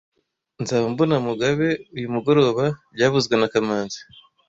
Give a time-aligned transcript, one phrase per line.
[0.61, 2.63] Nzaba mbona Mugabe uyu mugoroba
[2.93, 3.99] byavuzwe na kamanzi